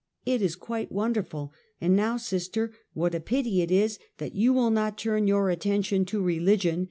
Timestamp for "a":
3.13-3.19